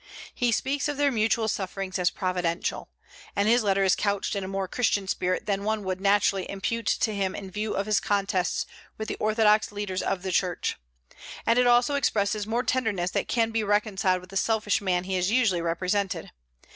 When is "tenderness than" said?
12.63-13.25